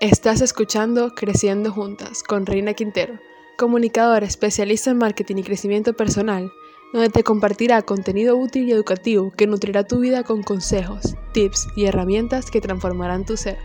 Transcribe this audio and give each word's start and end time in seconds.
Estás 0.00 0.42
escuchando 0.42 1.12
Creciendo 1.12 1.72
Juntas 1.72 2.22
con 2.22 2.46
Reina 2.46 2.72
Quintero, 2.72 3.18
comunicadora 3.56 4.24
especialista 4.24 4.90
en 4.90 4.98
marketing 4.98 5.38
y 5.38 5.42
crecimiento 5.42 5.92
personal, 5.92 6.52
donde 6.92 7.08
te 7.08 7.24
compartirá 7.24 7.82
contenido 7.82 8.36
útil 8.36 8.68
y 8.68 8.70
educativo 8.70 9.32
que 9.36 9.48
nutrirá 9.48 9.82
tu 9.82 9.98
vida 9.98 10.22
con 10.22 10.44
consejos, 10.44 11.16
tips 11.32 11.66
y 11.74 11.86
herramientas 11.86 12.48
que 12.48 12.60
transformarán 12.60 13.26
tu 13.26 13.36
ser. 13.36 13.58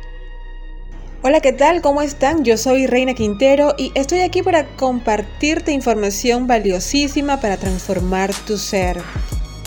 Hola, 1.21 1.39
¿qué 1.39 1.53
tal? 1.53 1.83
¿Cómo 1.83 2.01
están? 2.01 2.43
Yo 2.43 2.57
soy 2.57 2.87
Reina 2.87 3.13
Quintero 3.13 3.75
y 3.77 3.91
estoy 3.93 4.21
aquí 4.21 4.41
para 4.41 4.75
compartirte 4.75 5.71
información 5.71 6.47
valiosísima 6.47 7.39
para 7.41 7.57
transformar 7.57 8.31
tu 8.47 8.57
ser. 8.57 9.03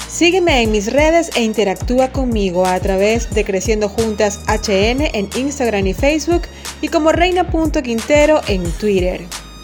Sígueme 0.09 0.63
en 0.63 0.71
mis 0.71 0.93
redes 0.93 1.31
e 1.35 1.43
interactúa 1.43 2.13
conmigo 2.13 2.65
a 2.65 2.79
través 2.79 3.29
de 3.35 3.45
Creciendo 3.45 3.89
Juntas 3.89 4.41
HN 4.47 5.03
en 5.13 5.29
Instagram 5.37 5.85
y 5.89 5.95
Facebook 5.95 6.43
y 6.81 6.89
como 6.89 7.11
reina.quintero 7.11 8.41
en 8.47 8.63
Twitter. 8.73 9.23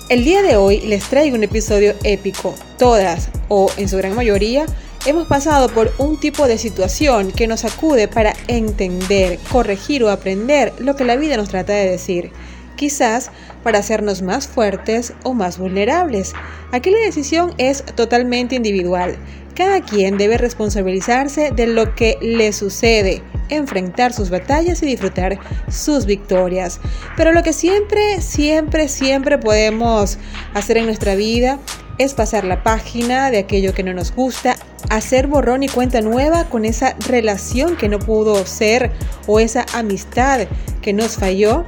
El 0.09 0.25
día 0.25 0.43
de 0.43 0.57
hoy 0.57 0.81
les 0.81 1.05
traigo 1.05 1.37
un 1.37 1.45
episodio 1.45 1.95
épico. 2.03 2.57
Todas, 2.77 3.31
o 3.49 3.71
en 3.77 3.89
su 3.89 3.97
gran 3.99 4.17
mayoría, 4.17 4.67
hemos 5.07 5.29
pasado 5.29 5.69
por 5.69 5.95
un 5.99 6.19
tipo 6.19 6.49
de 6.49 6.59
situación 6.59 7.31
que 7.31 7.47
nos 7.47 7.65
acude 7.65 8.09
para 8.09 8.35
entender, 8.49 9.39
corregir 9.51 10.03
o 10.03 10.11
aprender 10.11 10.73
lo 10.81 10.97
que 10.97 11.05
la 11.05 11.17
vida 11.17 11.37
nos 11.37 11.51
trata 11.51 11.73
de 11.73 11.89
decir. 11.89 12.33
Quizás 12.77 13.31
para 13.63 13.79
hacernos 13.79 14.23
más 14.23 14.49
fuertes 14.49 15.13
o 15.23 15.35
más 15.35 15.57
vulnerables. 15.57 16.33
Aquí 16.73 16.91
la 16.91 16.99
decisión 16.99 17.55
es 17.59 17.85
totalmente 17.95 18.57
individual. 18.57 19.17
Cada 19.55 19.83
quien 19.83 20.17
debe 20.17 20.39
responsabilizarse 20.39 21.51
de 21.51 21.67
lo 21.67 21.95
que 21.95 22.17
le 22.23 22.53
sucede, 22.53 23.23
enfrentar 23.51 24.13
sus 24.13 24.31
batallas 24.31 24.83
y 24.83 24.87
disfrutar 24.87 25.39
sus 25.71 26.07
victorias. 26.07 26.81
Pero 27.17 27.33
lo 27.33 27.43
que 27.43 27.53
siempre, 27.53 28.23
siempre, 28.23 28.89
siempre 28.89 29.37
podemos 29.39 30.19
hacer 30.55 30.79
en 30.79 30.87
nuestra 30.87 31.15
vida 31.15 31.59
es 31.99 32.15
pasar 32.15 32.45
la 32.45 32.63
página 32.63 33.31
de 33.31 33.39
aquello 33.39 33.75
que 33.75 33.83
no 33.83 33.93
nos 33.93 34.15
gusta, 34.15 34.57
hacer 34.89 35.27
borrón 35.27 35.63
y 35.63 35.69
cuenta 35.69 36.01
nueva 36.01 36.45
con 36.45 36.65
esa 36.65 36.97
relación 37.07 37.77
que 37.77 37.89
no 37.89 37.99
pudo 37.99 38.47
ser 38.47 38.91
o 39.27 39.39
esa 39.39 39.67
amistad 39.75 40.47
que 40.81 40.93
nos 40.93 41.17
falló. 41.17 41.65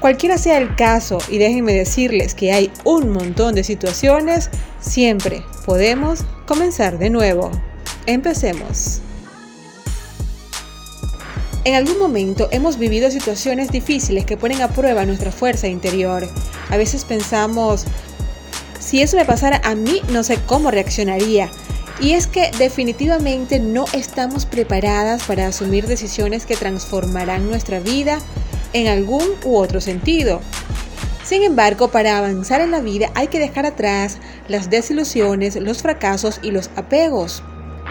Cualquiera 0.00 0.38
sea 0.38 0.58
el 0.58 0.74
caso, 0.74 1.18
y 1.28 1.38
déjenme 1.38 1.72
decirles 1.72 2.34
que 2.34 2.52
hay 2.52 2.70
un 2.84 3.10
montón 3.10 3.54
de 3.54 3.64
situaciones, 3.64 4.50
siempre 4.80 5.42
podemos 5.64 6.24
comenzar 6.46 6.98
de 6.98 7.10
nuevo. 7.10 7.50
Empecemos. 8.06 9.00
En 11.64 11.74
algún 11.74 11.98
momento 11.98 12.48
hemos 12.50 12.78
vivido 12.78 13.10
situaciones 13.10 13.70
difíciles 13.70 14.26
que 14.26 14.36
ponen 14.36 14.60
a 14.60 14.68
prueba 14.68 15.06
nuestra 15.06 15.32
fuerza 15.32 15.66
interior. 15.66 16.28
A 16.68 16.76
veces 16.76 17.04
pensamos, 17.04 17.84
si 18.78 19.00
eso 19.00 19.16
me 19.16 19.24
pasara 19.24 19.62
a 19.64 19.74
mí, 19.74 20.02
no 20.10 20.22
sé 20.22 20.38
cómo 20.46 20.70
reaccionaría. 20.70 21.50
Y 22.00 22.12
es 22.12 22.26
que 22.26 22.50
definitivamente 22.58 23.60
no 23.60 23.86
estamos 23.94 24.44
preparadas 24.44 25.22
para 25.22 25.46
asumir 25.46 25.86
decisiones 25.86 26.44
que 26.44 26.56
transformarán 26.56 27.48
nuestra 27.48 27.80
vida 27.80 28.18
en 28.74 28.88
algún 28.88 29.24
u 29.44 29.56
otro 29.56 29.80
sentido. 29.80 30.40
Sin 31.24 31.42
embargo, 31.42 31.88
para 31.88 32.18
avanzar 32.18 32.60
en 32.60 32.70
la 32.70 32.80
vida 32.80 33.10
hay 33.14 33.28
que 33.28 33.38
dejar 33.38 33.64
atrás 33.64 34.18
las 34.46 34.68
desilusiones, 34.68 35.56
los 35.56 35.80
fracasos 35.80 36.38
y 36.42 36.50
los 36.50 36.70
apegos. 36.76 37.42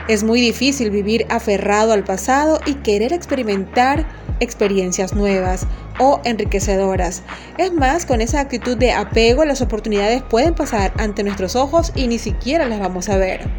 Es 0.08 0.24
muy 0.24 0.40
difícil 0.40 0.92
vivir 0.92 1.26
aferrado 1.30 1.94
al 1.94 2.04
pasado 2.04 2.60
y 2.66 2.76
querer 2.76 3.12
experimentar 3.12 4.06
experiencias 4.40 5.14
nuevas 5.14 5.66
o 6.00 6.22
enriquecedoras. 6.26 7.24
Es 7.58 7.74
más, 7.74 8.06
con 8.06 8.22
esa 8.22 8.40
actitud 8.40 8.78
de 8.78 8.92
apego 8.92 9.46
las 9.46 9.62
oportunidades 9.62 10.22
pueden 10.22 10.54
pasar 10.54 10.94
ante 10.98 11.24
nuestros 11.24 11.56
ojos 11.56 11.92
y 11.96 12.08
ni 12.08 12.20
siquiera 12.20 12.68
las 12.68 12.80
vamos 12.80 13.10
a 13.10 13.18
ver. 13.18 13.50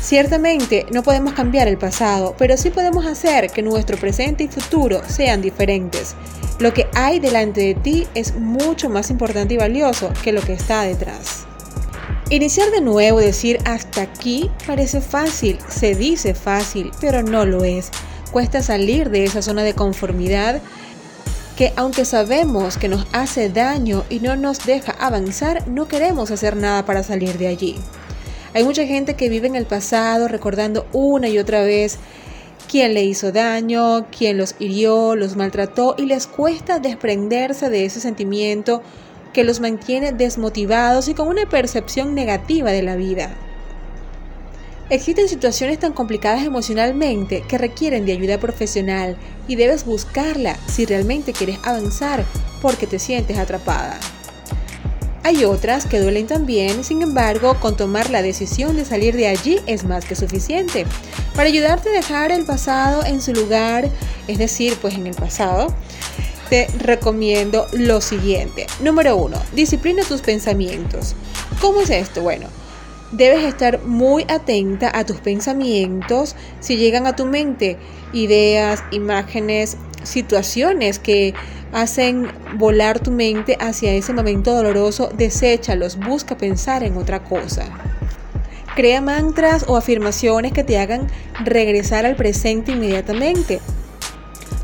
Ciertamente 0.00 0.86
no 0.92 1.02
podemos 1.02 1.32
cambiar 1.34 1.68
el 1.68 1.78
pasado, 1.78 2.34
pero 2.38 2.56
sí 2.56 2.70
podemos 2.70 3.04
hacer 3.04 3.50
que 3.50 3.62
nuestro 3.62 3.98
presente 3.98 4.44
y 4.44 4.48
futuro 4.48 5.02
sean 5.06 5.42
diferentes. 5.42 6.14
Lo 6.58 6.72
que 6.72 6.86
hay 6.94 7.18
delante 7.18 7.60
de 7.62 7.74
ti 7.74 8.06
es 8.14 8.36
mucho 8.36 8.88
más 8.88 9.10
importante 9.10 9.54
y 9.54 9.56
valioso 9.56 10.12
que 10.22 10.32
lo 10.32 10.40
que 10.40 10.52
está 10.52 10.82
detrás. 10.82 11.46
Iniciar 12.30 12.70
de 12.70 12.80
nuevo 12.80 13.20
y 13.20 13.24
decir 13.24 13.58
hasta 13.64 14.02
aquí 14.02 14.50
parece 14.66 15.00
fácil, 15.00 15.58
se 15.68 15.94
dice 15.94 16.34
fácil, 16.34 16.90
pero 17.00 17.22
no 17.22 17.44
lo 17.44 17.64
es. 17.64 17.90
Cuesta 18.30 18.62
salir 18.62 19.10
de 19.10 19.24
esa 19.24 19.42
zona 19.42 19.62
de 19.62 19.74
conformidad 19.74 20.62
que 21.56 21.72
aunque 21.76 22.04
sabemos 22.04 22.78
que 22.78 22.88
nos 22.88 23.06
hace 23.12 23.48
daño 23.48 24.04
y 24.08 24.20
no 24.20 24.36
nos 24.36 24.64
deja 24.64 24.92
avanzar, 24.92 25.68
no 25.68 25.86
queremos 25.86 26.30
hacer 26.30 26.56
nada 26.56 26.84
para 26.84 27.02
salir 27.02 27.36
de 27.38 27.48
allí. 27.48 27.76
Hay 28.54 28.64
mucha 28.64 28.86
gente 28.86 29.14
que 29.14 29.28
vive 29.28 29.48
en 29.48 29.56
el 29.56 29.66
pasado 29.66 30.28
recordando 30.28 30.86
una 30.92 31.28
y 31.28 31.38
otra 31.38 31.62
vez 31.62 31.98
quién 32.74 32.92
le 32.92 33.04
hizo 33.04 33.30
daño, 33.30 34.08
quién 34.10 34.36
los 34.36 34.56
hirió, 34.58 35.14
los 35.14 35.36
maltrató 35.36 35.94
y 35.96 36.06
les 36.06 36.26
cuesta 36.26 36.80
desprenderse 36.80 37.70
de 37.70 37.84
ese 37.84 38.00
sentimiento 38.00 38.82
que 39.32 39.44
los 39.44 39.60
mantiene 39.60 40.10
desmotivados 40.10 41.06
y 41.06 41.14
con 41.14 41.28
una 41.28 41.48
percepción 41.48 42.16
negativa 42.16 42.72
de 42.72 42.82
la 42.82 42.96
vida. 42.96 43.30
Existen 44.90 45.28
situaciones 45.28 45.78
tan 45.78 45.92
complicadas 45.92 46.44
emocionalmente 46.44 47.44
que 47.46 47.58
requieren 47.58 48.06
de 48.06 48.12
ayuda 48.12 48.40
profesional 48.40 49.16
y 49.46 49.54
debes 49.54 49.84
buscarla 49.84 50.56
si 50.66 50.84
realmente 50.84 51.32
quieres 51.32 51.60
avanzar 51.62 52.24
porque 52.60 52.88
te 52.88 52.98
sientes 52.98 53.38
atrapada. 53.38 54.00
Hay 55.26 55.46
otras 55.46 55.86
que 55.86 56.00
duelen 56.00 56.26
también, 56.26 56.84
sin 56.84 57.00
embargo, 57.00 57.58
con 57.58 57.78
tomar 57.78 58.10
la 58.10 58.20
decisión 58.20 58.76
de 58.76 58.84
salir 58.84 59.16
de 59.16 59.26
allí 59.26 59.58
es 59.66 59.84
más 59.84 60.04
que 60.04 60.16
suficiente. 60.16 60.84
Para 61.34 61.48
ayudarte 61.48 61.88
a 61.88 61.92
dejar 61.92 62.30
el 62.30 62.44
pasado 62.44 63.02
en 63.06 63.22
su 63.22 63.32
lugar, 63.32 63.88
es 64.28 64.36
decir, 64.36 64.76
pues 64.82 64.96
en 64.96 65.06
el 65.06 65.14
pasado, 65.14 65.74
te 66.50 66.66
recomiendo 66.78 67.66
lo 67.72 68.02
siguiente. 68.02 68.66
Número 68.80 69.16
uno, 69.16 69.40
disciplina 69.54 70.04
tus 70.04 70.20
pensamientos. 70.20 71.14
¿Cómo 71.58 71.80
es 71.80 71.88
esto? 71.88 72.20
Bueno, 72.20 72.48
debes 73.10 73.44
estar 73.44 73.82
muy 73.82 74.26
atenta 74.28 74.90
a 74.92 75.06
tus 75.06 75.20
pensamientos 75.20 76.36
si 76.60 76.76
llegan 76.76 77.06
a 77.06 77.16
tu 77.16 77.24
mente 77.24 77.78
ideas, 78.12 78.84
imágenes, 78.90 79.78
situaciones 80.02 80.98
que 80.98 81.32
hacen 81.74 82.28
volar 82.56 83.00
tu 83.00 83.10
mente 83.10 83.58
hacia 83.60 83.92
ese 83.92 84.12
momento 84.12 84.54
doloroso, 84.54 85.10
deséchalos, 85.14 85.98
busca 85.98 86.36
pensar 86.36 86.84
en 86.84 86.96
otra 86.96 87.24
cosa. 87.24 87.66
Crea 88.76 89.00
mantras 89.00 89.64
o 89.68 89.76
afirmaciones 89.76 90.52
que 90.52 90.64
te 90.64 90.78
hagan 90.78 91.08
regresar 91.44 92.06
al 92.06 92.14
presente 92.14 92.72
inmediatamente. 92.72 93.60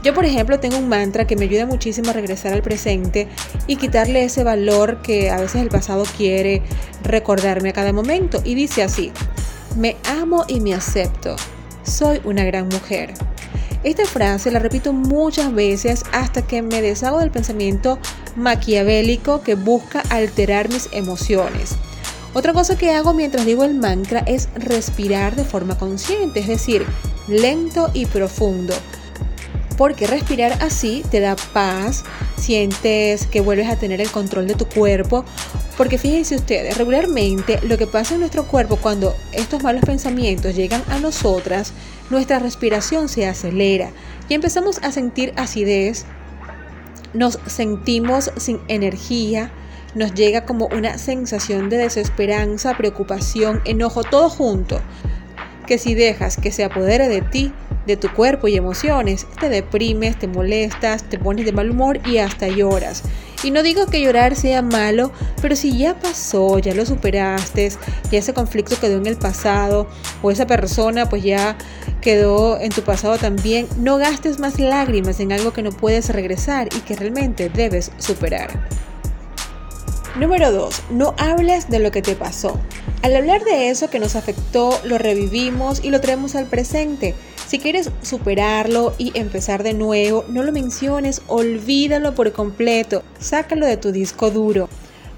Yo, 0.05 0.15
por 0.15 0.25
ejemplo, 0.25 0.61
tengo 0.61 0.79
un 0.79 0.89
mantra 0.89 1.27
que 1.27 1.37
me 1.37 1.45
ayuda 1.45 1.67
muchísimo 1.67 2.11
a 2.11 2.15
regresar 2.15 2.53
al 2.53 2.63
presente 2.63 3.29
y 3.67 3.77
quitarle 3.77 4.25
ese 4.25 4.45
valor 4.45 5.03
que 5.03 5.31
a 5.31 5.39
veces 5.39 5.63
el 5.63 5.69
pasado 5.69 6.05
quiere 6.17 6.63
recordarme 7.03 7.71
a 7.71 7.73
cada 7.73 7.93
momento. 7.93 8.41
Y 8.45 8.55
dice 8.55 8.85
así, 8.85 9.13
me 9.77 9.97
amo 10.09 10.45
y 10.47 10.61
me 10.61 10.75
acepto. 10.75 11.37
Soy 11.83 12.21
una 12.25 12.45
gran 12.45 12.69
mujer. 12.69 13.15
Esta 13.83 14.05
frase 14.05 14.51
la 14.51 14.59
repito 14.59 14.93
muchas 14.93 15.55
veces 15.55 16.05
hasta 16.13 16.43
que 16.43 16.61
me 16.61 16.83
deshago 16.83 17.21
del 17.21 17.31
pensamiento 17.31 17.99
maquiavélico 18.37 19.41
que 19.41 19.55
busca 19.55 20.03
alterar 20.11 20.69
mis 20.69 20.91
emociones. 20.93 21.77
Otra 22.35 22.53
cosa 22.53 22.77
que 22.77 22.93
hago 22.93 23.15
mientras 23.15 23.47
digo 23.47 23.65
el 23.65 23.75
mantra 23.75 24.21
es 24.21 24.51
respirar 24.55 25.35
de 25.35 25.45
forma 25.45 25.79
consciente, 25.79 26.41
es 26.41 26.47
decir, 26.47 26.85
lento 27.27 27.91
y 27.95 28.05
profundo. 28.05 28.75
Porque 29.79 30.07
respirar 30.07 30.59
así 30.61 31.03
te 31.11 31.21
da 31.21 31.35
paz, 31.55 32.05
sientes 32.37 33.27
que 33.27 33.41
vuelves 33.41 33.69
a 33.71 33.77
tener 33.77 34.03
el 34.03 34.11
control 34.11 34.47
de 34.47 34.55
tu 34.55 34.67
cuerpo. 34.67 35.25
Porque 35.79 35.97
fíjense 35.97 36.37
ustedes, 36.37 36.77
regularmente 36.77 37.59
lo 37.63 37.79
que 37.79 37.87
pasa 37.87 38.13
en 38.13 38.21
nuestro 38.21 38.47
cuerpo 38.47 38.77
cuando 38.77 39.17
estos 39.33 39.63
malos 39.63 39.83
pensamientos 39.83 40.55
llegan 40.55 40.83
a 40.91 40.99
nosotras 40.99 41.73
nuestra 42.11 42.39
respiración 42.39 43.09
se 43.09 43.27
acelera 43.27 43.91
y 44.29 44.35
empezamos 44.35 44.79
a 44.83 44.93
sentir 44.93 45.33
acidez, 45.37 46.05
nos 47.15 47.39
sentimos 47.47 48.31
sin 48.37 48.61
energía, 48.69 49.51
nos 49.95 50.15
llega 50.15 50.45
como 50.45 50.67
una 50.67 50.99
sensación 50.99 51.69
de 51.69 51.79
desesperanza, 51.79 52.77
preocupación, 52.77 53.61
enojo, 53.65 54.05
todo 54.05 54.29
junto, 54.29 54.81
que 55.67 55.79
si 55.79 55.95
dejas 55.95 56.37
que 56.37 56.53
se 56.53 56.65
apodere 56.65 57.09
de 57.09 57.23
ti, 57.23 57.53
de 57.87 57.97
tu 57.97 58.13
cuerpo 58.13 58.47
y 58.47 58.57
emociones, 58.57 59.27
te 59.41 59.49
deprimes, 59.49 60.19
te 60.19 60.29
molestas, 60.29 61.05
te 61.05 61.19
pones 61.19 61.45
de 61.45 61.53
mal 61.53 61.71
humor 61.71 62.01
y 62.07 62.19
hasta 62.19 62.49
lloras. 62.49 63.03
Y 63.43 63.51
no 63.51 63.63
digo 63.63 63.87
que 63.87 64.03
llorar 64.03 64.37
sea 64.37 64.61
malo, 64.61 65.13
pero 65.41 65.57
si 65.57 65.77
ya 65.77 65.99
pasó, 65.99 66.59
ya 66.59 66.75
lo 66.75 66.85
superaste, 66.85 67.73
ya 68.11 68.19
ese 68.19 68.35
conflicto 68.35 68.79
quedó 68.79 68.99
en 68.99 69.07
el 69.07 69.17
pasado, 69.17 69.89
o 70.23 70.31
esa 70.31 70.47
persona 70.47 71.09
pues 71.09 71.23
ya 71.23 71.57
quedó 72.03 72.61
en 72.61 72.71
tu 72.71 72.83
pasado 72.83 73.17
también, 73.17 73.67
no 73.79 73.97
gastes 73.97 74.39
más 74.39 74.59
lágrimas 74.59 75.21
en 75.21 75.33
algo 75.33 75.53
que 75.53 75.63
no 75.63 75.71
puedes 75.71 76.11
regresar 76.11 76.69
y 76.75 76.81
que 76.81 76.97
realmente 76.97 77.49
debes 77.49 77.93
superar. 77.99 78.51
Número 80.17 80.51
2. 80.51 80.83
No 80.91 81.15
hables 81.19 81.71
de 81.71 81.79
lo 81.79 81.93
que 81.93 82.03
te 82.03 82.17
pasó. 82.17 82.61
Al 83.03 83.17
hablar 83.17 83.45
de 83.45 83.71
eso 83.71 83.89
que 83.89 84.01
nos 84.01 84.17
afectó, 84.17 84.79
lo 84.85 84.99
revivimos 84.99 85.83
y 85.83 85.91
lo 85.91 86.01
traemos 86.01 86.35
al 86.35 86.47
presente. 86.47 87.15
Si 87.51 87.59
quieres 87.59 87.91
superarlo 88.03 88.95
y 88.97 89.11
empezar 89.19 89.65
de 89.65 89.75
nuevo, 89.75 90.25
no 90.29 90.45
lo 90.45 90.53
menciones, 90.53 91.21
olvídalo 91.27 92.15
por 92.15 92.31
completo, 92.31 93.03
sácalo 93.19 93.67
de 93.67 93.77
tu 93.77 93.91
disco 93.91 94.31
duro. 94.31 94.69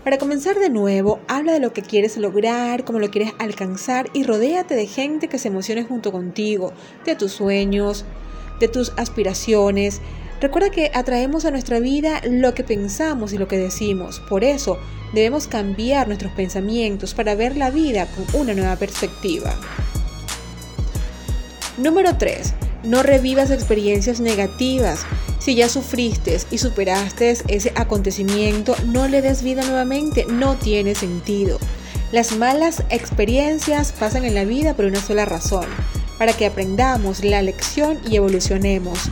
Para 0.02 0.16
comenzar 0.16 0.58
de 0.58 0.70
nuevo, 0.70 1.20
habla 1.28 1.52
de 1.52 1.60
lo 1.60 1.74
que 1.74 1.82
quieres 1.82 2.16
lograr, 2.16 2.86
cómo 2.86 3.00
lo 3.00 3.10
quieres 3.10 3.34
alcanzar 3.38 4.08
y 4.14 4.22
rodéate 4.22 4.74
de 4.74 4.86
gente 4.86 5.28
que 5.28 5.38
se 5.38 5.48
emocione 5.48 5.84
junto 5.84 6.10
contigo, 6.10 6.72
de 7.04 7.16
tus 7.16 7.32
sueños, 7.32 8.06
de 8.60 8.68
tus 8.68 8.94
aspiraciones. 8.96 10.00
Recuerda 10.40 10.70
que 10.70 10.90
atraemos 10.94 11.44
a 11.44 11.50
nuestra 11.50 11.80
vida 11.80 12.22
lo 12.24 12.54
que 12.54 12.64
pensamos 12.64 13.34
y 13.34 13.36
lo 13.36 13.46
que 13.46 13.58
decimos. 13.58 14.20
Por 14.20 14.42
eso 14.42 14.78
debemos 15.12 15.48
cambiar 15.48 16.06
nuestros 16.06 16.32
pensamientos 16.32 17.12
para 17.12 17.34
ver 17.34 17.58
la 17.58 17.70
vida 17.70 18.06
con 18.06 18.40
una 18.40 18.54
nueva 18.54 18.76
perspectiva. 18.76 19.54
Número 21.78 22.18
3. 22.18 22.52
No 22.84 23.02
revivas 23.02 23.50
experiencias 23.50 24.20
negativas. 24.20 25.06
Si 25.38 25.54
ya 25.54 25.70
sufriste 25.70 26.38
y 26.50 26.58
superaste 26.58 27.34
ese 27.48 27.72
acontecimiento, 27.76 28.76
no 28.88 29.08
le 29.08 29.22
des 29.22 29.42
vida 29.42 29.64
nuevamente, 29.64 30.26
no 30.28 30.56
tiene 30.56 30.94
sentido. 30.94 31.58
Las 32.12 32.36
malas 32.36 32.82
experiencias 32.90 33.92
pasan 33.92 34.26
en 34.26 34.34
la 34.34 34.44
vida 34.44 34.74
por 34.74 34.84
una 34.84 35.00
sola 35.00 35.24
razón, 35.24 35.64
para 36.18 36.34
que 36.34 36.44
aprendamos 36.44 37.24
la 37.24 37.40
lección 37.40 37.98
y 38.06 38.16
evolucionemos. 38.16 39.08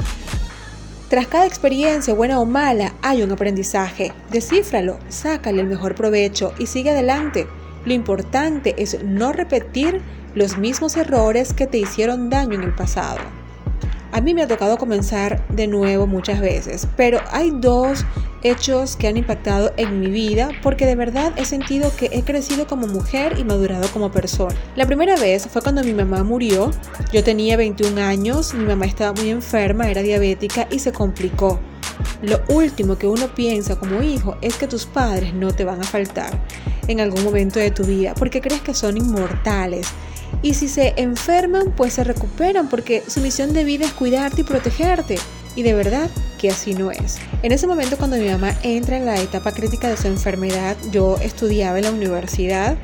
Tras 1.09 1.29
cada 1.29 1.47
experiencia, 1.47 2.13
buena 2.13 2.41
o 2.41 2.45
mala, 2.45 2.95
hay 3.01 3.23
un 3.23 3.33
aprendizaje. 3.33 4.13
Descífralo, 4.31 4.99
sácale 5.09 5.63
el 5.63 5.67
mejor 5.67 5.95
provecho 5.95 6.53
y 6.59 6.67
sigue 6.67 6.91
adelante. 6.91 7.47
Lo 7.87 7.95
importante 7.95 8.75
es 8.77 9.03
no 9.03 9.33
repetir 9.33 10.03
los 10.35 10.59
mismos 10.59 10.97
errores 10.97 11.53
que 11.53 11.67
te 11.67 11.79
hicieron 11.79 12.31
daño 12.31 12.55
en 12.55 12.63
el 12.63 12.75
pasado. 12.75 13.21
A 14.13 14.21
mí 14.21 14.35
me 14.35 14.43
ha 14.43 14.49
tocado 14.49 14.77
comenzar 14.77 15.47
de 15.49 15.69
nuevo 15.69 16.07
muchas 16.07 16.41
veces, 16.41 16.89
pero 16.97 17.21
hay 17.31 17.53
dos 17.53 18.05
hechos 18.43 18.97
que 18.97 19.07
han 19.07 19.17
impactado 19.17 19.73
en 19.77 20.01
mi 20.01 20.11
vida 20.11 20.49
porque 20.63 20.87
de 20.87 20.97
verdad 20.97 21.33
he 21.37 21.45
sentido 21.45 21.93
que 21.97 22.11
he 22.13 22.23
crecido 22.25 22.67
como 22.67 22.89
mujer 22.89 23.39
y 23.39 23.45
madurado 23.45 23.89
como 23.93 24.11
persona. 24.11 24.57
La 24.75 24.87
primera 24.87 25.17
vez 25.17 25.47
fue 25.47 25.63
cuando 25.63 25.85
mi 25.85 25.95
mamá 25.95 26.25
murió, 26.25 26.73
yo 27.13 27.23
tenía 27.23 27.57
21 27.57 28.01
años, 28.01 28.53
mi 28.55 28.65
mamá 28.65 28.87
estaba 28.87 29.13
muy 29.13 29.31
enferma, 29.31 29.89
era 29.89 30.03
diabética 30.03 30.67
y 30.71 30.81
se 30.81 30.93
complicó. 30.93 31.61
Lo 32.23 32.41
último 32.49 32.99
que 32.99 33.07
uno 33.07 33.29
piensa 33.35 33.77
como 33.77 34.03
hijo 34.03 34.37
es 34.43 34.57
que 34.57 34.67
tus 34.67 34.87
padres 34.87 35.35
no 35.35 35.53
te 35.53 35.65
van 35.65 35.81
a 35.81 35.85
faltar 35.85 36.31
en 36.89 37.01
algún 37.01 37.25
momento 37.25 37.59
de 37.59 37.71
tu 37.71 37.85
vida 37.85 38.15
porque 38.15 38.41
crees 38.41 38.61
que 38.63 38.75
son 38.75 38.97
inmortales 38.97 39.87
y 40.43 40.55
si 40.55 40.69
se 40.69 40.95
enferman, 40.97 41.73
pues 41.77 41.95
se 41.95 42.05
recuperan 42.05 42.69
porque 42.69 43.03
su 43.07 43.21
misión 43.21 43.53
de 43.53 43.65
vida 43.65 43.87
es 43.87 43.93
cuidarte 43.93 44.41
y 44.41 44.45
protegerte. 44.45 45.19
Y 45.57 45.63
de 45.63 45.75
verdad 45.75 46.09
que 46.39 46.51
así 46.51 46.75
no 46.75 46.91
es. 46.91 47.19
En 47.43 47.53
ese 47.53 47.67
momento 47.67 47.97
cuando 47.99 48.17
mi 48.17 48.29
mamá 48.29 48.55
entra 48.63 48.97
en 48.97 49.05
la 49.05 49.21
etapa 49.21 49.53
crítica 49.53 49.89
de 49.89 49.97
su 49.97 50.07
enfermedad, 50.07 50.77
yo 50.93 51.19
estudiaba 51.21 51.79
en 51.79 51.85
la 51.85 51.91
universidad, 51.91 52.77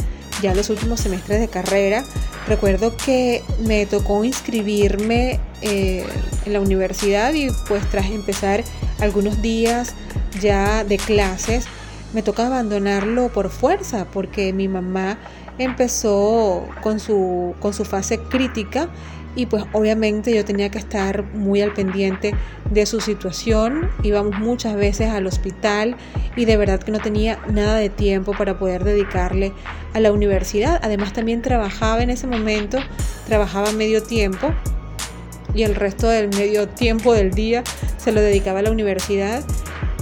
ya 0.42 0.54
los 0.54 0.68
últimos 0.68 1.00
semestres 1.00 1.40
de 1.40 1.48
carrera. 1.48 2.04
Recuerdo 2.48 2.96
que 2.96 3.42
me 3.64 3.86
tocó 3.86 4.24
inscribirme 4.24 5.40
eh, 5.62 6.04
en 6.44 6.52
la 6.52 6.60
universidad 6.60 7.32
y 7.34 7.48
pues 7.68 7.88
tras 7.88 8.06
empezar 8.06 8.64
algunos 9.00 9.42
días 9.42 9.94
ya 10.40 10.84
de 10.84 10.98
clases, 10.98 11.66
me 12.12 12.22
toca 12.22 12.46
abandonarlo 12.46 13.28
por 13.28 13.50
fuerza 13.50 14.06
porque 14.12 14.52
mi 14.52 14.68
mamá 14.68 15.18
empezó 15.58 16.66
con 16.82 17.00
su, 17.00 17.54
con 17.60 17.72
su 17.72 17.84
fase 17.84 18.18
crítica 18.18 18.88
y 19.34 19.46
pues 19.46 19.64
obviamente 19.72 20.34
yo 20.34 20.44
tenía 20.44 20.70
que 20.70 20.78
estar 20.78 21.22
muy 21.34 21.60
al 21.60 21.74
pendiente 21.74 22.34
de 22.70 22.86
su 22.86 23.00
situación. 23.00 23.90
Íbamos 24.02 24.38
muchas 24.38 24.76
veces 24.76 25.10
al 25.10 25.26
hospital 25.26 25.96
y 26.36 26.46
de 26.46 26.56
verdad 26.56 26.80
que 26.80 26.90
no 26.90 27.00
tenía 27.00 27.38
nada 27.52 27.76
de 27.76 27.90
tiempo 27.90 28.32
para 28.32 28.58
poder 28.58 28.82
dedicarle 28.82 29.52
a 29.92 30.00
la 30.00 30.10
universidad. 30.10 30.80
Además 30.82 31.12
también 31.12 31.42
trabajaba 31.42 32.02
en 32.02 32.08
ese 32.08 32.26
momento, 32.26 32.78
trabajaba 33.26 33.72
medio 33.72 34.02
tiempo 34.02 34.52
y 35.56 35.62
el 35.62 35.74
resto 35.74 36.08
del 36.08 36.28
medio 36.28 36.68
tiempo 36.68 37.14
del 37.14 37.32
día 37.32 37.64
se 37.96 38.12
lo 38.12 38.20
dedicaba 38.20 38.60
a 38.60 38.62
la 38.62 38.70
universidad. 38.70 39.42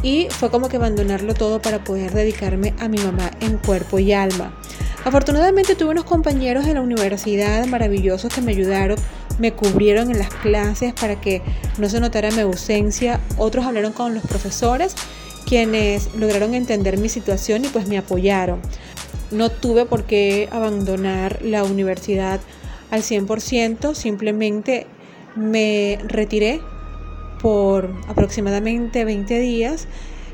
Y 0.03 0.27
fue 0.29 0.51
como 0.51 0.69
que 0.69 0.77
abandonarlo 0.77 1.33
todo 1.33 1.63
para 1.63 1.83
poder 1.83 2.13
dedicarme 2.13 2.75
a 2.79 2.89
mi 2.89 2.99
mamá 2.99 3.31
en 3.41 3.57
cuerpo 3.57 3.99
y 3.99 4.13
alma. 4.13 4.55
Afortunadamente 5.05 5.77
tuve 5.77 5.91
unos 5.91 6.05
compañeros 6.05 6.67
en 6.67 6.75
la 6.75 6.83
universidad 6.83 7.65
maravillosos 7.67 8.35
que 8.35 8.43
me 8.43 8.53
ayudaron, 8.53 8.99
me 9.39 9.53
cubrieron 9.53 10.11
en 10.11 10.19
las 10.19 10.29
clases 10.29 10.93
para 10.93 11.21
que 11.21 11.43
no 11.79 11.89
se 11.89 12.01
notara 12.01 12.31
mi 12.31 12.41
ausencia. 12.41 13.21
Otros 13.39 13.65
hablaron 13.65 13.93
con 13.93 14.15
los 14.15 14.25
profesores 14.25 14.95
quienes 15.47 16.15
lograron 16.15 16.55
entender 16.55 16.99
mi 16.99 17.09
situación 17.09 17.65
y 17.65 17.69
pues 17.69 17.87
me 17.87 17.99
apoyaron. 17.99 18.61
No 19.31 19.51
tuve 19.51 19.85
por 19.85 20.05
qué 20.05 20.49
abandonar 20.51 21.41
la 21.43 21.65
universidad 21.65 22.41
al 22.91 23.03
100%, 23.03 23.95
simplemente 23.95 24.87
me 25.37 25.99
retiré 26.07 26.61
por 27.41 27.91
aproximadamente 28.09 29.05
20 29.05 29.39
días 29.39 29.87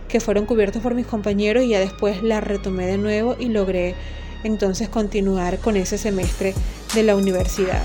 que 0.09 0.21
fueron 0.21 0.47
cubiertos 0.47 0.83
por 0.83 0.95
mis 0.95 1.07
compañeros 1.07 1.65
y 1.65 1.69
ya 1.69 1.81
después 1.81 2.23
la 2.23 2.41
retomé 2.41 2.87
de 2.87 2.99
nuevo 2.99 3.37
y 3.39 3.49
logré 3.49 3.95
entonces 4.43 4.89
continuar 4.89 5.59
con 5.59 5.77
ese 5.77 5.99
semestre 5.99 6.55
de 6.95 7.03
la 7.03 7.17
universidad. 7.17 7.83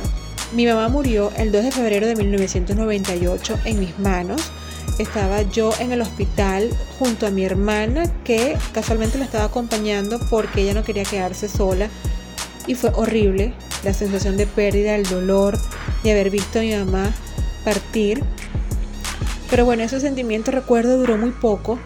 Mi 0.53 0.65
mamá 0.65 0.89
murió 0.89 1.31
el 1.37 1.51
2 1.51 1.63
de 1.63 1.71
febrero 1.71 2.07
de 2.07 2.15
1998 2.15 3.59
en 3.65 3.79
mis 3.79 3.97
manos. 3.99 4.51
Estaba 4.99 5.41
yo 5.41 5.71
en 5.79 5.91
el 5.91 6.01
hospital 6.01 6.69
junto 6.97 7.27
a 7.27 7.31
mi 7.31 7.43
hermana 7.43 8.03
que 8.23 8.57
casualmente 8.71 9.17
la 9.17 9.25
estaba 9.25 9.45
acompañando 9.45 10.19
porque 10.29 10.61
ella 10.61 10.73
no 10.73 10.83
quería 10.83 11.03
quedarse 11.03 11.49
sola 11.49 11.89
y 12.67 12.75
fue 12.75 12.91
horrible 12.95 13.53
la 13.83 13.93
sensación 13.93 14.37
de 14.37 14.47
pérdida, 14.47 14.95
el 14.95 15.03
dolor 15.03 15.57
de 16.03 16.11
haber 16.11 16.29
visto 16.29 16.59
a 16.59 16.61
mi 16.63 16.75
mamá 16.75 17.11
partir. 17.63 18.23
Pero 19.49 19.65
bueno, 19.65 19.83
ese 19.83 19.99
sentimiento 19.99 20.51
recuerdo 20.51 20.97
duró 20.97 21.17
muy 21.17 21.31
poco 21.31 21.79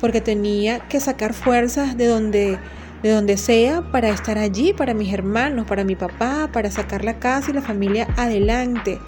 porque 0.00 0.20
tenía 0.20 0.80
que 0.80 1.00
sacar 1.00 1.32
fuerzas 1.32 1.96
de 1.96 2.06
donde 2.06 2.58
de 3.02 3.10
donde 3.10 3.36
sea, 3.36 3.82
para 3.92 4.08
estar 4.08 4.38
allí, 4.38 4.72
para 4.72 4.94
mis 4.94 5.12
hermanos, 5.12 5.66
para 5.66 5.84
mi 5.84 5.96
papá, 5.96 6.50
para 6.52 6.70
sacar 6.70 7.04
la 7.04 7.18
casa 7.18 7.50
y 7.50 7.54
la 7.54 7.62
familia 7.62 8.08
adelante. 8.16 8.98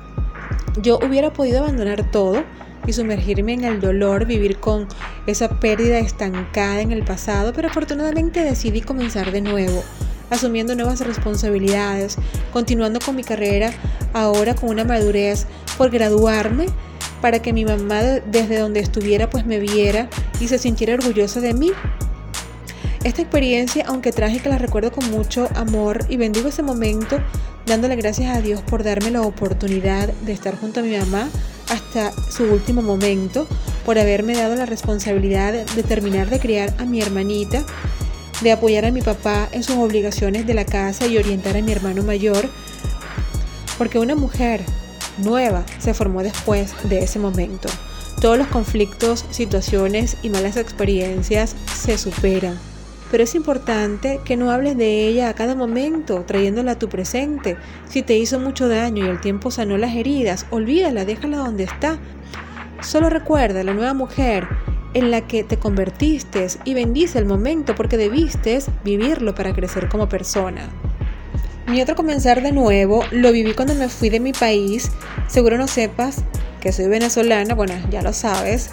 Yo 0.81 0.99
hubiera 0.99 1.33
podido 1.33 1.61
abandonar 1.61 2.11
todo 2.11 2.45
y 2.87 2.93
sumergirme 2.93 3.55
en 3.55 3.65
el 3.65 3.81
dolor, 3.81 4.27
vivir 4.27 4.59
con 4.59 4.87
esa 5.27 5.61
pérdida 5.61 5.99
estancada 5.99 6.81
en 6.81 6.93
el 6.93 7.05
pasado, 7.05 7.53
pero 7.53 7.69
afortunadamente 7.69 8.45
decidí 8.45 8.83
comenzar 8.83 9.33
de 9.33 9.41
nuevo, 9.41 9.83
asumiendo 10.31 10.75
nuevas 10.75 11.01
responsabilidades, 11.01 12.17
continuando 12.53 13.01
con 13.01 13.17
mi 13.17 13.25
carrera 13.25 13.73
ahora 14.13 14.55
con 14.55 14.71
una 14.71 14.85
madurez 14.85 15.47
por 15.77 15.91
graduarme 15.91 16.67
para 17.21 17.41
que 17.41 17.53
mi 17.53 17.65
mamá 17.65 18.03
desde 18.03 18.59
donde 18.59 18.81
estuviera 18.81 19.29
pues 19.31 19.45
me 19.47 19.59
viera 19.59 20.09
y 20.41 20.49
se 20.49 20.59
sintiera 20.59 20.95
orgullosa 20.95 21.41
de 21.41 21.55
mí. 21.55 21.73
Esta 23.05 23.23
experiencia, 23.23 23.85
aunque 23.87 24.13
trágica, 24.13 24.51
la 24.51 24.59
recuerdo 24.59 24.91
con 24.91 25.11
mucho 25.11 25.49
amor 25.55 26.05
y 26.09 26.17
bendigo 26.17 26.49
ese 26.49 26.63
momento 26.63 27.19
dándole 27.69 27.97
gracias 27.97 28.35
a 28.35 28.41
Dios 28.41 28.63
por 28.63 28.83
darme 28.83 29.11
la 29.11 29.23
oportunidad 29.23 30.09
de 30.09 30.33
estar 30.33 30.59
junto 30.59 30.81
a 30.81 30.83
mi 30.83 30.97
mamá 30.97 31.29
hasta 31.71 32.13
su 32.31 32.45
último 32.45 32.83
momento, 32.83 33.47
por 33.85 33.99
haberme 33.99 34.35
dado 34.35 34.57
la 34.57 34.65
responsabilidad 34.65 35.53
de 35.53 35.83
terminar 35.83 36.31
de 36.31 36.41
criar 36.41 36.73
a 36.79 36.85
mi 36.85 37.01
hermanita, 37.01 37.65
de 38.41 38.53
apoyar 38.53 38.85
a 38.85 38.91
mi 38.91 39.03
papá 39.03 39.49
en 39.53 39.63
sus 39.63 39.77
obligaciones 39.77 40.47
de 40.47 40.55
la 40.55 40.65
casa 40.65 41.07
y 41.07 41.19
orientar 41.19 41.57
a 41.57 41.63
mi 41.63 41.73
hermano 41.73 42.03
mayor, 42.03 42.49
porque 43.77 43.99
una 43.99 44.15
mujer 44.15 44.63
nueva 45.19 45.65
se 45.79 45.95
formó 45.95 46.23
después 46.23 46.73
de 46.85 47.01
ese 47.01 47.19
momento. 47.19 47.69
Todos 48.21 48.39
los 48.39 48.49
conflictos, 48.49 49.25
situaciones 49.31 50.17
y 50.23 50.31
malas 50.31 50.57
experiencias 50.57 51.55
se 51.75 51.99
superan 51.99 52.59
pero 53.11 53.25
es 53.25 53.35
importante 53.35 54.21
que 54.25 54.37
no 54.37 54.51
hables 54.51 54.77
de 54.77 55.07
ella 55.07 55.29
a 55.29 55.35
cada 55.35 55.55
momento, 55.55 56.25
trayéndola 56.27 56.73
a 56.73 56.79
tu 56.79 56.89
presente. 56.89 57.57
Si 57.89 58.03
te 58.03 58.19
hizo 58.19 58.39
mucho 58.39 58.69
daño 58.69 59.07
y 59.07 59.09
el 59.09 59.21
tiempo 59.21 59.51
sanó 59.51 59.79
las 59.79 59.95
heridas, 59.95 60.47
olvídala, 60.51 61.05
déjala 61.05 61.39
donde 61.39 61.65
está. 61.65 61.99
Solo 62.83 63.09
recuerda, 63.09 63.65
la 63.65 63.75
nueva 63.75 63.95
mujer 63.95 64.47
en 64.95 65.11
la 65.11 65.27
que 65.27 65.45
te 65.45 65.59
convertiste 65.59 66.47
y 66.65 66.75
bendice 66.75 67.19
el 67.19 67.27
momento 67.27 67.75
porque 67.75 67.97
debiste 67.97 68.59
vivirlo 68.85 69.35
para 69.35 69.53
crecer 69.53 69.89
como 69.89 70.09
persona. 70.09 70.69
Mi 71.69 71.83
otro 71.83 71.97
comenzar 71.97 72.43
de 72.43 72.53
nuevo 72.53 73.05
lo 73.11 73.31
viví 73.31 73.53
cuando 73.53 73.75
me 73.75 73.91
fui 73.91 74.09
de 74.09 74.21
mi 74.21 74.33
país. 74.33 74.91
Seguro 75.27 75.59
no 75.59 75.69
sepas 75.69 76.23
que 76.61 76.73
soy 76.73 76.89
venezolana, 76.89 77.55
bueno, 77.55 77.75
ya 77.91 78.01
lo 78.03 78.15
sabes. 78.15 78.71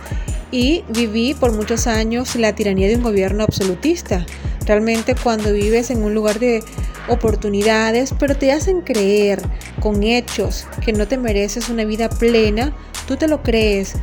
Y 0.50 0.86
viví 0.90 1.34
por 1.34 1.52
muchos 1.52 1.88
años 1.88 2.36
la 2.38 2.56
tiranía 2.56 2.88
de 2.88 2.96
un 2.96 3.04
gobierno 3.04 3.44
absolutista. 3.44 4.26
Realmente 4.66 5.14
cuando 5.14 5.52
vives 5.52 5.92
en 5.92 6.04
un 6.04 6.14
lugar 6.14 6.40
de 6.40 6.64
oportunidades, 7.10 8.14
pero 8.18 8.38
te 8.38 8.54
hacen 8.54 8.82
creer 8.82 9.42
con 9.82 10.02
hechos 10.04 10.66
que 10.84 10.94
no 10.94 11.08
te 11.08 11.18
mereces 11.18 11.70
una 11.70 11.84
vida 11.84 12.10
plena, 12.10 12.74
tú 13.08 13.18
te 13.18 13.28
lo 13.28 13.44
crees. 13.44 13.96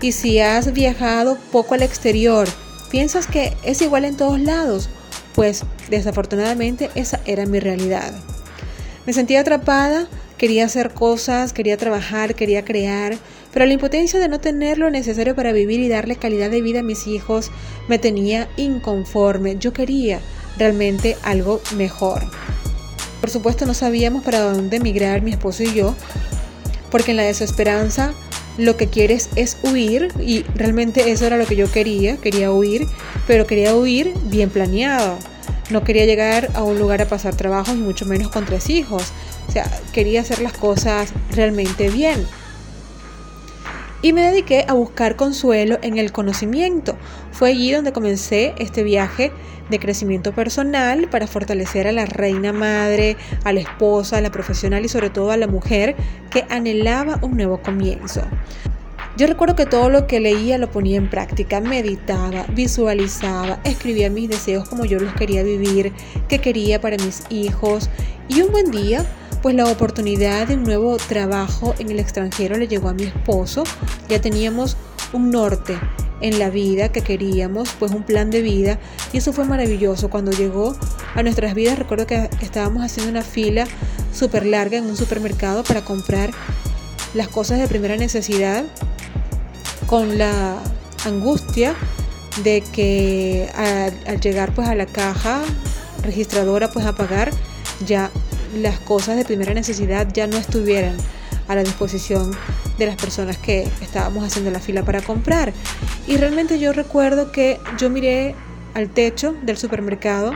Y 0.00 0.12
si 0.12 0.40
has 0.40 0.72
viajado 0.72 1.38
poco 1.50 1.74
al 1.74 1.82
exterior, 1.82 2.46
piensas 2.90 3.26
que 3.26 3.56
es 3.62 3.80
igual 3.80 4.04
en 4.04 4.16
todos 4.16 4.38
lados, 4.40 4.90
pues 5.34 5.64
desafortunadamente 5.88 6.90
esa 6.94 7.20
era 7.24 7.46
mi 7.46 7.60
realidad. 7.60 8.12
Me 9.06 9.12
sentía 9.12 9.40
atrapada, 9.40 10.08
quería 10.36 10.64
hacer 10.66 10.92
cosas, 10.92 11.52
quería 11.52 11.76
trabajar, 11.76 12.34
quería 12.34 12.64
crear, 12.64 13.16
pero 13.52 13.64
la 13.64 13.72
impotencia 13.72 14.20
de 14.20 14.28
no 14.28 14.38
tener 14.38 14.78
lo 14.78 14.90
necesario 14.90 15.34
para 15.34 15.52
vivir 15.52 15.80
y 15.80 15.88
darle 15.88 16.16
calidad 16.16 16.50
de 16.50 16.60
vida 16.60 16.80
a 16.80 16.82
mis 16.82 17.06
hijos 17.06 17.50
me 17.88 17.98
tenía 17.98 18.48
inconforme. 18.56 19.56
Yo 19.58 19.72
quería 19.72 20.20
realmente 20.58 21.16
algo 21.22 21.60
mejor. 21.76 22.22
Por 23.20 23.30
supuesto 23.30 23.64
no 23.64 23.74
sabíamos 23.74 24.24
para 24.24 24.40
dónde 24.40 24.76
emigrar 24.76 25.22
mi 25.22 25.30
esposo 25.30 25.62
y 25.62 25.72
yo, 25.72 25.94
porque 26.90 27.12
en 27.12 27.16
la 27.16 27.22
desesperanza 27.22 28.12
lo 28.58 28.76
que 28.76 28.88
quieres 28.88 29.28
es 29.36 29.56
huir 29.62 30.08
y 30.20 30.42
realmente 30.54 31.10
eso 31.10 31.26
era 31.26 31.36
lo 31.36 31.46
que 31.46 31.56
yo 31.56 31.70
quería, 31.70 32.16
quería 32.16 32.52
huir, 32.52 32.86
pero 33.26 33.46
quería 33.46 33.74
huir 33.74 34.12
bien 34.24 34.50
planeado 34.50 35.18
no 35.70 35.82
quería 35.82 36.04
llegar 36.04 36.50
a 36.54 36.62
un 36.62 36.78
lugar 36.78 37.02
a 37.02 37.06
pasar 37.06 37.34
trabajo 37.34 37.72
y 37.72 37.78
mucho 37.78 38.06
menos 38.06 38.28
con 38.28 38.44
tres 38.44 38.70
hijos. 38.70 39.02
O 39.48 39.52
sea, 39.52 39.70
quería 39.92 40.20
hacer 40.20 40.40
las 40.40 40.52
cosas 40.52 41.12
realmente 41.32 41.90
bien. 41.90 42.26
Y 44.06 44.12
me 44.12 44.22
dediqué 44.22 44.64
a 44.68 44.72
buscar 44.72 45.16
consuelo 45.16 45.78
en 45.82 45.98
el 45.98 46.12
conocimiento. 46.12 46.96
Fue 47.32 47.48
allí 47.48 47.72
donde 47.72 47.90
comencé 47.90 48.54
este 48.56 48.84
viaje 48.84 49.32
de 49.68 49.80
crecimiento 49.80 50.32
personal 50.32 51.08
para 51.10 51.26
fortalecer 51.26 51.88
a 51.88 51.92
la 51.92 52.06
reina 52.06 52.52
madre, 52.52 53.16
a 53.42 53.52
la 53.52 53.58
esposa, 53.58 54.18
a 54.18 54.20
la 54.20 54.30
profesional 54.30 54.84
y 54.84 54.88
sobre 54.88 55.10
todo 55.10 55.32
a 55.32 55.36
la 55.36 55.48
mujer 55.48 55.96
que 56.30 56.44
anhelaba 56.50 57.18
un 57.20 57.36
nuevo 57.36 57.60
comienzo. 57.60 58.22
Yo 59.16 59.26
recuerdo 59.26 59.56
que 59.56 59.66
todo 59.66 59.90
lo 59.90 60.06
que 60.06 60.20
leía 60.20 60.56
lo 60.56 60.70
ponía 60.70 60.98
en 60.98 61.10
práctica, 61.10 61.60
meditaba, 61.60 62.46
visualizaba, 62.54 63.58
escribía 63.64 64.08
mis 64.08 64.30
deseos 64.30 64.68
como 64.68 64.84
yo 64.84 65.00
los 65.00 65.14
quería 65.14 65.42
vivir, 65.42 65.92
que 66.28 66.38
quería 66.38 66.80
para 66.80 66.96
mis 66.96 67.24
hijos. 67.28 67.90
Y 68.28 68.40
un 68.42 68.52
buen 68.52 68.70
día, 68.70 69.04
pues 69.46 69.54
la 69.54 69.66
oportunidad 69.66 70.48
de 70.48 70.54
un 70.54 70.64
nuevo 70.64 70.96
trabajo 70.96 71.72
en 71.78 71.88
el 71.92 72.00
extranjero 72.00 72.58
le 72.58 72.66
llegó 72.66 72.88
a 72.88 72.94
mi 72.94 73.04
esposo. 73.04 73.62
Ya 74.08 74.20
teníamos 74.20 74.76
un 75.12 75.30
norte 75.30 75.78
en 76.20 76.40
la 76.40 76.50
vida 76.50 76.88
que 76.88 77.02
queríamos, 77.02 77.68
pues 77.78 77.92
un 77.92 78.02
plan 78.02 78.32
de 78.32 78.42
vida. 78.42 78.80
Y 79.12 79.18
eso 79.18 79.32
fue 79.32 79.44
maravilloso. 79.44 80.10
Cuando 80.10 80.32
llegó 80.32 80.74
a 81.14 81.22
nuestras 81.22 81.54
vidas, 81.54 81.78
recuerdo 81.78 82.08
que 82.08 82.28
estábamos 82.42 82.82
haciendo 82.82 83.08
una 83.08 83.22
fila 83.22 83.68
súper 84.12 84.44
larga 84.46 84.78
en 84.78 84.86
un 84.86 84.96
supermercado 84.96 85.62
para 85.62 85.84
comprar 85.84 86.32
las 87.14 87.28
cosas 87.28 87.60
de 87.60 87.68
primera 87.68 87.96
necesidad 87.96 88.64
con 89.86 90.18
la 90.18 90.56
angustia 91.04 91.76
de 92.42 92.64
que 92.72 93.48
al, 93.54 94.20
llegar 94.20 94.52
pues 94.56 94.66
a 94.66 94.74
la 94.74 94.86
caja 94.86 95.40
registradora 96.02 96.68
pues 96.68 96.84
a 96.84 96.96
pagar 96.96 97.30
ya 97.86 98.10
las 98.56 98.78
cosas 98.80 99.16
de 99.16 99.24
primera 99.24 99.54
necesidad 99.54 100.08
ya 100.12 100.26
no 100.26 100.36
estuvieran 100.36 100.96
a 101.48 101.54
la 101.54 101.62
disposición 101.62 102.32
de 102.78 102.86
las 102.86 102.96
personas 102.96 103.38
que 103.38 103.68
estábamos 103.80 104.24
haciendo 104.24 104.50
la 104.50 104.60
fila 104.60 104.84
para 104.84 105.00
comprar. 105.00 105.52
Y 106.06 106.16
realmente 106.16 106.58
yo 106.58 106.72
recuerdo 106.72 107.32
que 107.32 107.58
yo 107.78 107.90
miré 107.90 108.34
al 108.74 108.90
techo 108.90 109.34
del 109.42 109.56
supermercado 109.56 110.32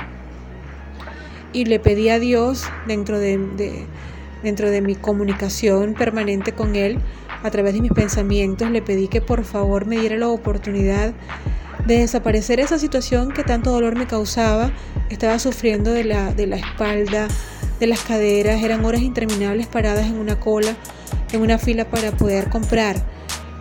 y 1.53 1.65
le 1.65 1.81
pedí 1.81 2.09
a 2.09 2.19
Dios 2.19 2.65
dentro 2.87 3.19
de, 3.19 3.87
dentro 4.43 4.71
de 4.71 4.81
mi 4.81 4.95
comunicación 4.95 5.95
permanente 5.95 6.53
con 6.53 6.77
Él 6.77 7.01
a 7.43 7.51
través 7.51 7.75
de 7.75 7.81
mis 7.81 7.93
pensamientos 7.93 8.71
le 8.71 8.83
pedí 8.83 9.09
que 9.09 9.21
por 9.21 9.45
favor 9.45 9.87
me 9.87 9.99
diera 9.99 10.17
la 10.17 10.29
oportunidad 10.29 11.13
de 11.87 11.99
desaparecer 11.99 12.61
esa 12.61 12.79
situación 12.79 13.33
que 13.33 13.43
tanto 13.43 13.71
dolor 13.71 13.97
me 13.97 14.07
causaba. 14.07 14.71
Estaba 15.09 15.39
sufriendo 15.39 15.93
de 15.93 16.05
la, 16.05 16.33
de 16.33 16.47
la 16.47 16.57
espalda, 16.57 17.29
de 17.81 17.87
las 17.87 18.01
caderas, 18.01 18.63
eran 18.63 18.85
horas 18.85 19.01
interminables 19.01 19.67
paradas 19.67 20.07
en 20.07 20.19
una 20.19 20.39
cola, 20.39 20.77
en 21.33 21.41
una 21.41 21.59
fila 21.59 21.89
para 21.89 22.13
poder 22.13 22.51
comprar 22.51 23.03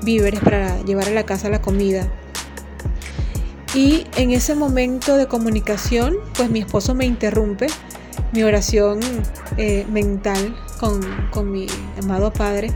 víveres 0.03 0.41
para 0.41 0.81
llevar 0.83 1.07
a 1.07 1.11
la 1.11 1.23
casa 1.23 1.49
la 1.49 1.61
comida. 1.61 2.07
Y 3.73 4.05
en 4.17 4.31
ese 4.31 4.55
momento 4.55 5.15
de 5.15 5.27
comunicación, 5.27 6.17
pues 6.35 6.49
mi 6.49 6.59
esposo 6.59 6.95
me 6.95 7.05
interrumpe 7.05 7.67
mi 8.33 8.43
oración 8.43 8.99
eh, 9.57 9.85
mental 9.89 10.55
con, 10.79 11.01
con 11.31 11.51
mi 11.51 11.67
amado 12.01 12.31
Padre 12.31 12.71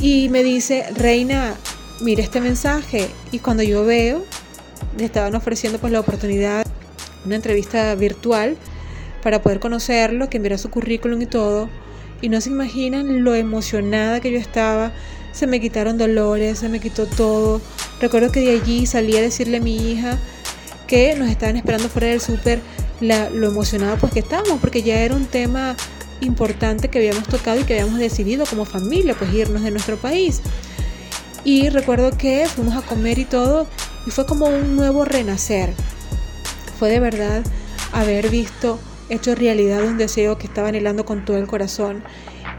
y 0.00 0.28
me 0.28 0.42
dice, 0.42 0.84
Reina, 0.94 1.54
mira 2.00 2.22
este 2.22 2.40
mensaje. 2.40 3.08
Y 3.32 3.40
cuando 3.40 3.62
yo 3.62 3.84
veo, 3.84 4.24
me 4.96 5.04
estaban 5.04 5.34
ofreciendo 5.34 5.78
pues 5.78 5.92
la 5.92 6.00
oportunidad, 6.00 6.64
una 7.24 7.36
entrevista 7.36 7.94
virtual 7.94 8.56
para 9.26 9.42
poder 9.42 9.58
conocerlo, 9.58 10.30
que 10.30 10.36
enviara 10.36 10.56
su 10.56 10.70
currículum 10.70 11.20
y 11.20 11.26
todo. 11.26 11.68
Y 12.22 12.28
no 12.28 12.40
se 12.40 12.48
imaginan 12.48 13.24
lo 13.24 13.34
emocionada 13.34 14.20
que 14.20 14.30
yo 14.30 14.38
estaba. 14.38 14.92
Se 15.32 15.48
me 15.48 15.60
quitaron 15.60 15.98
dolores, 15.98 16.60
se 16.60 16.68
me 16.68 16.78
quitó 16.78 17.06
todo. 17.06 17.60
Recuerdo 18.00 18.30
que 18.30 18.38
de 18.38 18.52
allí 18.52 18.86
salí 18.86 19.16
a 19.16 19.20
decirle 19.20 19.56
a 19.56 19.60
mi 19.60 19.90
hija 19.90 20.16
que 20.86 21.16
nos 21.16 21.28
estaban 21.28 21.56
esperando 21.56 21.88
fuera 21.88 22.06
del 22.06 22.20
súper 22.20 22.60
lo 23.00 23.48
emocionada 23.48 23.96
pues 23.96 24.12
que 24.12 24.20
estábamos, 24.20 24.60
porque 24.60 24.84
ya 24.84 25.00
era 25.00 25.16
un 25.16 25.26
tema 25.26 25.74
importante 26.20 26.86
que 26.86 26.98
habíamos 26.98 27.24
tocado 27.24 27.58
y 27.58 27.64
que 27.64 27.80
habíamos 27.80 27.98
decidido 27.98 28.46
como 28.46 28.64
familia, 28.64 29.16
pues 29.18 29.34
irnos 29.34 29.64
de 29.64 29.72
nuestro 29.72 29.96
país. 29.96 30.40
Y 31.42 31.68
recuerdo 31.70 32.16
que 32.16 32.46
fuimos 32.46 32.76
a 32.76 32.86
comer 32.86 33.18
y 33.18 33.24
todo, 33.24 33.66
y 34.06 34.12
fue 34.12 34.24
como 34.24 34.46
un 34.46 34.76
nuevo 34.76 35.04
renacer. 35.04 35.72
Fue 36.78 36.90
de 36.90 37.00
verdad 37.00 37.42
haber 37.90 38.30
visto, 38.30 38.78
hecho 39.08 39.34
realidad 39.34 39.84
un 39.84 39.98
deseo 39.98 40.38
que 40.38 40.46
estaba 40.46 40.68
anhelando 40.68 41.04
con 41.04 41.24
todo 41.24 41.38
el 41.38 41.46
corazón 41.46 42.02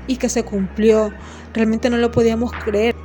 y 0.08 0.18
que 0.18 0.30
se 0.30 0.44
cumplió. 0.44 1.14
Realmente 1.54 1.90
no 1.90 1.98
lo 1.98 2.12
podíamos 2.12 2.52
creer. 2.52 2.96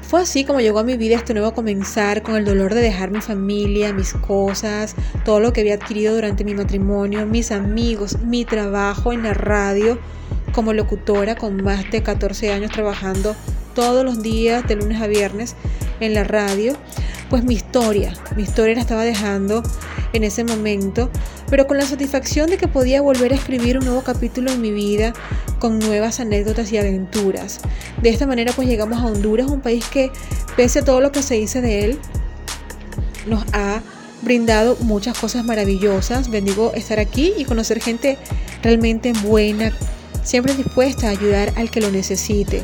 Fue 0.00 0.20
así 0.20 0.44
como 0.44 0.60
llegó 0.60 0.80
a 0.80 0.84
mi 0.84 0.96
vida 0.96 1.16
este 1.16 1.32
nuevo 1.32 1.54
comenzar 1.54 2.22
con 2.22 2.36
el 2.36 2.44
dolor 2.44 2.74
de 2.74 2.82
dejar 2.82 3.10
mi 3.10 3.22
familia, 3.22 3.94
mis 3.94 4.12
cosas, 4.12 4.94
todo 5.24 5.40
lo 5.40 5.52
que 5.54 5.62
había 5.62 5.74
adquirido 5.74 6.14
durante 6.14 6.44
mi 6.44 6.54
matrimonio, 6.54 7.24
mis 7.24 7.50
amigos, 7.50 8.18
mi 8.18 8.44
trabajo 8.44 9.12
en 9.12 9.22
la 9.22 9.32
radio 9.32 9.98
como 10.52 10.74
locutora 10.74 11.34
con 11.34 11.62
más 11.62 11.90
de 11.90 12.02
14 12.02 12.52
años 12.52 12.70
trabajando 12.70 13.34
todos 13.74 14.04
los 14.04 14.22
días 14.22 14.66
de 14.68 14.76
lunes 14.76 15.00
a 15.00 15.06
viernes 15.06 15.56
en 16.00 16.14
la 16.14 16.24
radio, 16.24 16.74
pues 17.30 17.44
mi 17.44 17.54
historia, 17.54 18.14
mi 18.36 18.42
historia 18.42 18.74
la 18.74 18.80
estaba 18.80 19.04
dejando 19.04 19.62
en 20.12 20.24
ese 20.24 20.44
momento, 20.44 21.10
pero 21.48 21.66
con 21.66 21.78
la 21.78 21.86
satisfacción 21.86 22.50
de 22.50 22.58
que 22.58 22.68
podía 22.68 23.00
volver 23.00 23.32
a 23.32 23.36
escribir 23.36 23.78
un 23.78 23.84
nuevo 23.84 24.02
capítulo 24.02 24.50
en 24.50 24.60
mi 24.60 24.70
vida 24.70 25.12
con 25.58 25.78
nuevas 25.78 26.20
anécdotas 26.20 26.72
y 26.72 26.78
aventuras. 26.78 27.60
De 28.02 28.10
esta 28.10 28.26
manera 28.26 28.52
pues 28.52 28.68
llegamos 28.68 29.00
a 29.00 29.06
Honduras, 29.06 29.50
un 29.50 29.60
país 29.60 29.84
que 29.86 30.10
pese 30.56 30.80
a 30.80 30.84
todo 30.84 31.00
lo 31.00 31.12
que 31.12 31.22
se 31.22 31.34
dice 31.34 31.60
de 31.60 31.84
él, 31.84 31.98
nos 33.26 33.44
ha 33.52 33.80
brindado 34.22 34.76
muchas 34.80 35.18
cosas 35.18 35.44
maravillosas. 35.44 36.30
Bendigo 36.30 36.72
estar 36.74 36.98
aquí 36.98 37.32
y 37.36 37.44
conocer 37.44 37.80
gente 37.80 38.18
realmente 38.62 39.12
buena, 39.24 39.72
siempre 40.22 40.54
dispuesta 40.54 41.08
a 41.08 41.10
ayudar 41.10 41.52
al 41.56 41.70
que 41.70 41.80
lo 41.80 41.90
necesite. 41.90 42.62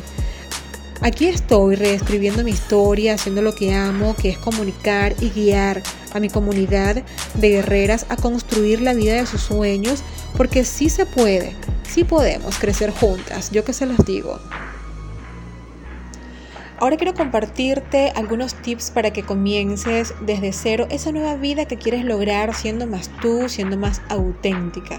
Aquí 1.01 1.27
estoy 1.27 1.75
reescribiendo 1.75 2.43
mi 2.43 2.51
historia, 2.51 3.13
haciendo 3.13 3.41
lo 3.41 3.55
que 3.55 3.73
amo, 3.73 4.17
que 4.17 4.29
es 4.29 4.37
comunicar 4.37 5.15
y 5.21 5.29
guiar 5.29 5.81
a 6.13 6.19
mi 6.19 6.29
comunidad 6.29 7.03
de 7.35 7.49
guerreras 7.49 8.05
a 8.09 8.17
construir 8.17 8.81
la 8.81 8.93
vida 8.93 9.13
de 9.13 9.25
sus 9.25 9.39
sueños, 9.39 10.03
porque 10.35 10.65
sí 10.65 10.89
se 10.89 11.05
puede, 11.05 11.55
sí 11.89 12.03
podemos 12.03 12.59
crecer 12.59 12.91
juntas, 12.91 13.49
yo 13.51 13.63
que 13.63 13.71
se 13.71 13.85
los 13.85 14.05
digo. 14.05 14.41
Ahora 16.81 16.95
quiero 16.95 17.13
compartirte 17.13 18.13
algunos 18.15 18.55
tips 18.55 18.91
para 18.91 19.11
que 19.11 19.23
comiences 19.23 20.13
desde 20.21 20.53
cero 20.53 20.87
esa 20.89 21.11
nueva 21.11 21.35
vida 21.35 21.65
que 21.65 21.75
quieres 21.75 22.05
lograr 22.05 22.55
siendo 22.55 22.87
más 22.87 23.09
tú, 23.21 23.49
siendo 23.49 23.75
más 23.75 24.01
auténtica. 24.07 24.97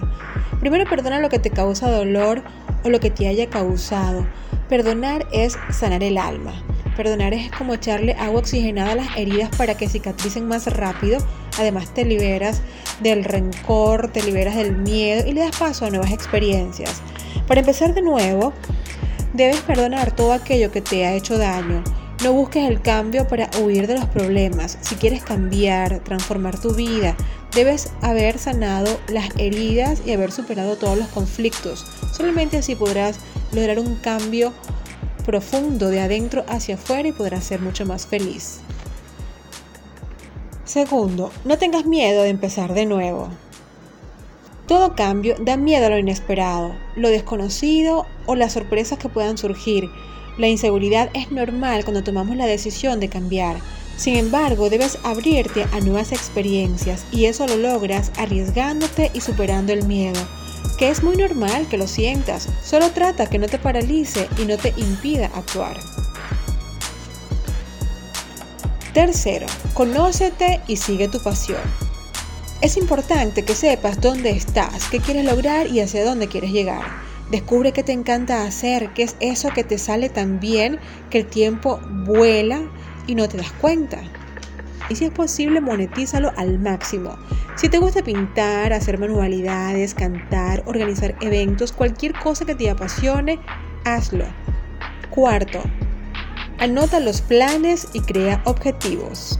Primero 0.60 0.84
perdona 0.84 1.20
lo 1.20 1.30
que 1.30 1.38
te 1.38 1.48
causa 1.48 1.90
dolor 1.90 2.42
o 2.84 2.90
lo 2.90 3.00
que 3.00 3.10
te 3.10 3.28
haya 3.28 3.48
causado. 3.48 4.26
Perdonar 4.68 5.26
es 5.32 5.58
sanar 5.70 6.02
el 6.02 6.18
alma. 6.18 6.52
Perdonar 6.98 7.32
es 7.32 7.50
como 7.50 7.72
echarle 7.72 8.12
agua 8.12 8.40
oxigenada 8.40 8.92
a 8.92 8.96
las 8.96 9.16
heridas 9.16 9.48
para 9.56 9.74
que 9.74 9.88
cicatricen 9.88 10.46
más 10.46 10.66
rápido. 10.66 11.18
Además 11.58 11.94
te 11.94 12.04
liberas 12.04 12.60
del 13.00 13.24
rencor, 13.24 14.08
te 14.12 14.22
liberas 14.22 14.54
del 14.54 14.76
miedo 14.76 15.26
y 15.26 15.32
le 15.32 15.40
das 15.40 15.56
paso 15.56 15.86
a 15.86 15.90
nuevas 15.90 16.12
experiencias. 16.12 17.00
Para 17.46 17.60
empezar 17.60 17.94
de 17.94 18.02
nuevo, 18.02 18.52
debes 19.34 19.60
perdonar 19.60 20.14
todo 20.14 20.32
aquello 20.32 20.70
que 20.70 20.80
te 20.80 21.04
ha 21.04 21.14
hecho 21.14 21.38
daño. 21.38 21.82
No 22.22 22.32
busques 22.32 22.68
el 22.68 22.82
cambio 22.82 23.26
para 23.26 23.48
huir 23.60 23.86
de 23.86 23.94
los 23.94 24.04
problemas. 24.06 24.76
Si 24.82 24.96
quieres 24.96 25.22
cambiar, 25.22 26.00
transformar 26.00 26.60
tu 26.60 26.74
vida, 26.74 27.16
debes 27.54 27.92
haber 28.02 28.38
sanado 28.38 29.00
las 29.08 29.30
heridas 29.38 30.02
y 30.04 30.12
haber 30.12 30.30
superado 30.30 30.76
todos 30.76 30.98
los 30.98 31.08
conflictos. 31.08 31.86
Solamente 32.12 32.58
así 32.58 32.74
podrás 32.74 33.18
lograr 33.52 33.78
un 33.78 33.96
cambio 33.96 34.52
profundo 35.24 35.88
de 35.88 36.00
adentro 36.00 36.44
hacia 36.48 36.74
afuera 36.74 37.08
y 37.08 37.12
podrás 37.12 37.44
ser 37.44 37.60
mucho 37.60 37.86
más 37.86 38.06
feliz. 38.06 38.60
Segundo, 40.64 41.32
no 41.44 41.58
tengas 41.58 41.86
miedo 41.86 42.22
de 42.22 42.28
empezar 42.28 42.74
de 42.74 42.86
nuevo. 42.86 43.28
Todo 44.70 44.94
cambio 44.94 45.34
da 45.40 45.56
miedo 45.56 45.86
a 45.86 45.90
lo 45.90 45.98
inesperado, 45.98 46.76
lo 46.94 47.08
desconocido 47.08 48.06
o 48.26 48.36
las 48.36 48.52
sorpresas 48.52 49.00
que 49.00 49.08
puedan 49.08 49.36
surgir. 49.36 49.90
La 50.38 50.46
inseguridad 50.46 51.10
es 51.12 51.32
normal 51.32 51.82
cuando 51.82 52.04
tomamos 52.04 52.36
la 52.36 52.46
decisión 52.46 53.00
de 53.00 53.08
cambiar. 53.08 53.56
Sin 53.96 54.14
embargo, 54.14 54.70
debes 54.70 54.96
abrirte 55.02 55.66
a 55.72 55.80
nuevas 55.80 56.12
experiencias 56.12 57.04
y 57.10 57.24
eso 57.24 57.48
lo 57.48 57.56
logras 57.56 58.12
arriesgándote 58.16 59.10
y 59.12 59.20
superando 59.20 59.72
el 59.72 59.84
miedo 59.86 60.20
que 60.78 60.88
es 60.88 61.02
muy 61.02 61.16
normal 61.16 61.66
que 61.68 61.76
lo 61.76 61.88
sientas, 61.88 62.48
solo 62.62 62.90
trata 62.92 63.28
que 63.28 63.40
no 63.40 63.48
te 63.48 63.58
paralice 63.58 64.28
y 64.38 64.44
no 64.44 64.56
te 64.56 64.72
impida 64.76 65.26
actuar. 65.34 65.80
Tercero, 68.94 69.46
conócete 69.74 70.60
y 70.68 70.76
sigue 70.76 71.08
tu 71.08 71.20
pasión. 71.20 71.89
Es 72.62 72.76
importante 72.76 73.44
que 73.44 73.54
sepas 73.54 74.00
dónde 74.00 74.30
estás, 74.30 74.88
qué 74.90 75.00
quieres 75.00 75.24
lograr 75.24 75.66
y 75.66 75.80
hacia 75.80 76.04
dónde 76.04 76.28
quieres 76.28 76.52
llegar. 76.52 76.82
Descubre 77.30 77.72
qué 77.72 77.82
te 77.82 77.92
encanta 77.92 78.44
hacer, 78.44 78.92
qué 78.94 79.04
es 79.04 79.16
eso 79.20 79.48
que 79.54 79.64
te 79.64 79.78
sale 79.78 80.08
tan 80.08 80.40
bien 80.40 80.78
que 81.10 81.18
el 81.18 81.26
tiempo 81.26 81.80
vuela 82.04 82.60
y 83.06 83.14
no 83.14 83.28
te 83.28 83.38
das 83.38 83.52
cuenta 83.52 84.02
y 84.90 84.96
si 84.96 85.06
es 85.06 85.10
posible 85.12 85.60
monetízalo 85.60 86.32
al 86.36 86.58
máximo. 86.58 87.16
Si 87.54 87.68
te 87.68 87.78
gusta 87.78 88.02
pintar, 88.02 88.72
hacer 88.72 88.98
manualidades, 88.98 89.94
cantar, 89.94 90.62
organizar 90.66 91.14
eventos, 91.20 91.72
cualquier 91.72 92.12
cosa 92.14 92.44
que 92.44 92.56
te 92.56 92.68
apasione, 92.68 93.38
hazlo. 93.84 94.24
Cuarto, 95.10 95.62
anota 96.58 97.00
los 97.00 97.22
planes 97.22 97.88
y 97.94 98.00
crea 98.00 98.42
objetivos. 98.44 99.38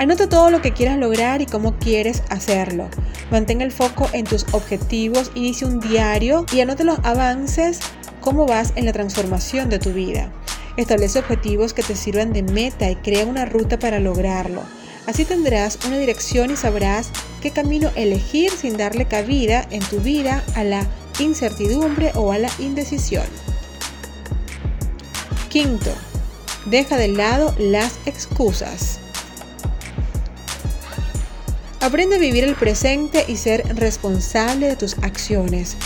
Anota 0.00 0.30
todo 0.30 0.48
lo 0.48 0.62
que 0.62 0.72
quieras 0.72 0.96
lograr 0.96 1.42
y 1.42 1.46
cómo 1.46 1.76
quieres 1.76 2.22
hacerlo. 2.30 2.88
Mantén 3.30 3.60
el 3.60 3.70
foco 3.70 4.08
en 4.14 4.24
tus 4.24 4.46
objetivos, 4.52 5.30
inicia 5.34 5.66
un 5.66 5.78
diario 5.78 6.46
y 6.54 6.60
anota 6.60 6.84
los 6.84 6.98
avances, 7.02 7.80
cómo 8.22 8.46
vas 8.46 8.72
en 8.76 8.86
la 8.86 8.94
transformación 8.94 9.68
de 9.68 9.78
tu 9.78 9.92
vida. 9.92 10.32
Establece 10.78 11.18
objetivos 11.18 11.74
que 11.74 11.82
te 11.82 11.94
sirvan 11.94 12.32
de 12.32 12.42
meta 12.42 12.90
y 12.90 12.96
crea 12.96 13.26
una 13.26 13.44
ruta 13.44 13.78
para 13.78 14.00
lograrlo. 14.00 14.62
Así 15.06 15.26
tendrás 15.26 15.78
una 15.86 15.98
dirección 15.98 16.50
y 16.50 16.56
sabrás 16.56 17.10
qué 17.42 17.50
camino 17.50 17.90
elegir 17.94 18.50
sin 18.52 18.78
darle 18.78 19.04
cabida 19.04 19.66
en 19.70 19.80
tu 19.80 20.00
vida 20.00 20.42
a 20.54 20.64
la 20.64 20.86
incertidumbre 21.18 22.12
o 22.14 22.32
a 22.32 22.38
la 22.38 22.50
indecisión. 22.58 23.26
Quinto, 25.50 25.92
deja 26.64 26.96
de 26.96 27.08
lado 27.08 27.54
las 27.58 27.98
excusas. 28.06 28.99
Aprende 31.80 32.16
a 32.16 32.18
vivir 32.18 32.44
el 32.44 32.56
presente 32.56 33.24
y 33.26 33.36
ser 33.36 33.64
responsable 33.74 34.68
de 34.68 34.76
tus 34.76 34.98
acciones. 34.98 35.78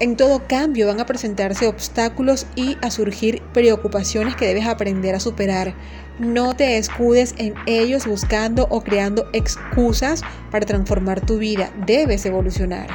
En 0.00 0.16
todo 0.16 0.46
cambio 0.48 0.86
van 0.86 0.98
a 0.98 1.04
presentarse 1.04 1.66
obstáculos 1.66 2.46
y 2.54 2.78
a 2.80 2.90
surgir 2.90 3.42
preocupaciones 3.52 4.36
que 4.36 4.46
debes 4.46 4.66
aprender 4.66 5.14
a 5.14 5.20
superar. 5.20 5.74
No 6.18 6.56
te 6.56 6.78
escudes 6.78 7.34
en 7.36 7.54
ellos 7.66 8.06
buscando 8.06 8.66
o 8.70 8.80
creando 8.80 9.28
excusas 9.34 10.22
para 10.50 10.64
transformar 10.64 11.20
tu 11.20 11.36
vida. 11.36 11.70
Debes 11.84 12.24
evolucionar. 12.24 12.86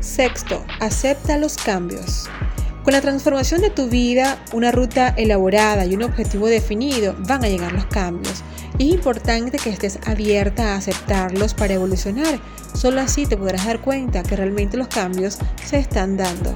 Sexto, 0.00 0.64
acepta 0.80 1.38
los 1.38 1.56
cambios. 1.56 2.28
Con 2.82 2.94
la 2.94 3.02
transformación 3.02 3.60
de 3.60 3.68
tu 3.68 3.88
vida, 3.88 4.42
una 4.54 4.72
ruta 4.72 5.14
elaborada 5.18 5.84
y 5.84 5.94
un 5.94 6.02
objetivo 6.02 6.46
definido, 6.46 7.14
van 7.18 7.44
a 7.44 7.48
llegar 7.48 7.72
los 7.72 7.84
cambios. 7.86 8.42
Y 8.78 8.88
es 8.88 8.94
importante 8.94 9.58
que 9.58 9.68
estés 9.68 9.98
abierta 10.06 10.72
a 10.72 10.76
aceptarlos 10.76 11.52
para 11.52 11.74
evolucionar. 11.74 12.40
Solo 12.74 13.02
así 13.02 13.26
te 13.26 13.36
podrás 13.36 13.66
dar 13.66 13.82
cuenta 13.82 14.22
que 14.22 14.34
realmente 14.34 14.78
los 14.78 14.88
cambios 14.88 15.38
se 15.62 15.78
están 15.78 16.16
dando. 16.16 16.54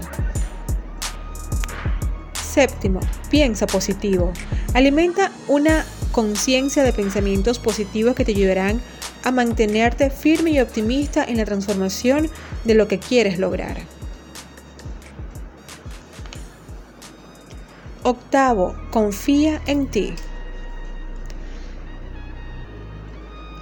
Séptimo, 2.54 3.00
piensa 3.30 3.66
positivo. 3.66 4.32
Alimenta 4.72 5.30
una 5.46 5.84
conciencia 6.10 6.84
de 6.84 6.94
pensamientos 6.94 7.58
positivos 7.58 8.14
que 8.14 8.24
te 8.24 8.32
ayudarán 8.32 8.80
a 9.24 9.30
mantenerte 9.30 10.08
firme 10.08 10.52
y 10.52 10.60
optimista 10.60 11.22
en 11.22 11.36
la 11.36 11.44
transformación 11.44 12.30
de 12.64 12.74
lo 12.74 12.88
que 12.88 12.98
quieres 12.98 13.38
lograr. 13.38 13.76
Octavo, 18.06 18.74
confía 18.90 19.62
en 19.64 19.86
ti. 19.86 20.12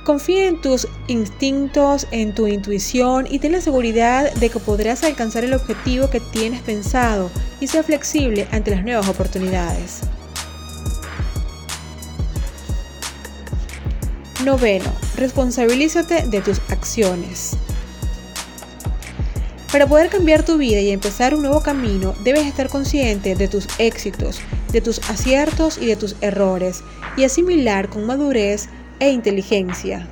Confía 0.05 0.49
en 0.49 0.61
tus 0.61 0.89
instintos, 1.07 2.09
en 2.11 2.35
tu 2.35 2.49
intuición 2.49 3.29
y 3.31 3.39
ten 3.39 3.53
la 3.53 3.61
seguridad 3.61 4.35
de 4.35 4.51
que 4.51 4.59
podrás 4.59 5.05
alcanzar 5.05 5.45
el 5.45 5.55
objetivo 5.55 6.11
que 6.11 6.19
tienes 6.19 6.61
pensado 6.63 7.31
y 7.61 7.69
sea 7.69 7.85
flexible 7.85 8.49
ante 8.51 8.73
las 8.73 8.83
nuevas 8.83 9.09
oportunidades. 9.09 10.01
Noveno, 14.45 14.91
responsabilízate 15.15 16.27
de 16.27 16.41
tus 16.41 16.59
acciones. 16.69 17.57
Para 19.73 19.87
poder 19.87 20.11
cambiar 20.11 20.43
tu 20.43 20.59
vida 20.59 20.81
y 20.81 20.91
empezar 20.91 21.35
un 21.35 21.41
nuevo 21.41 21.63
camino, 21.63 22.15
debes 22.23 22.47
estar 22.47 22.69
consciente 22.69 23.35
de 23.35 23.49
tus 23.49 23.67
éxitos, 23.79 24.39
de 24.71 24.83
tus 24.83 24.99
aciertos 25.09 25.79
y 25.79 25.87
de 25.87 25.97
tus 25.97 26.15
errores, 26.21 26.85
y 27.17 27.25
asimilar 27.25 27.89
con 27.89 28.05
madurez 28.05 28.69
e 29.01 29.11
inteligencia. 29.11 30.07